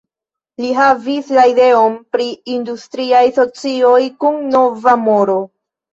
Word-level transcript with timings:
Li 0.61 0.69
havis 0.77 1.27
la 1.39 1.43
ideon 1.51 1.99
pri 2.15 2.27
industria 2.53 3.19
socio 3.39 3.93
kun 4.25 4.41
nova 4.57 4.97
moro. 5.07 5.41